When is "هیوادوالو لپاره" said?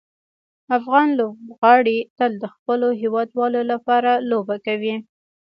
3.01-4.11